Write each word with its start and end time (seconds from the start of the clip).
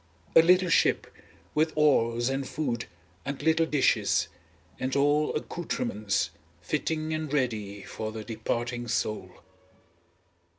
A 0.35 0.41
little 0.41 0.69
ship, 0.71 1.05
with 1.53 1.73
oars 1.75 2.27
and 2.27 2.47
food 2.49 2.85
and 3.23 3.39
little 3.43 3.67
dishes, 3.67 4.29
and 4.79 4.95
all 4.95 5.31
accoutrements 5.35 6.31
fitting 6.59 7.13
and 7.13 7.31
ready 7.31 7.83
for 7.83 8.11
the 8.11 8.23
departing 8.23 8.87
soul. 8.87 9.31